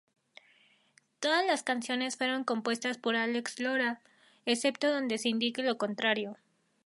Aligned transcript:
Todas 1.19 1.45
las 1.45 1.61
canciones 1.61 2.17
fueron 2.17 2.43
compuestas 2.43 2.97
por 2.97 3.15
Álex 3.15 3.59
Lora, 3.59 4.01
excepto 4.47 4.91
donde 4.91 5.19
se 5.19 5.29
indique 5.29 5.61
lo 5.61 5.77
contrario. 5.77 6.37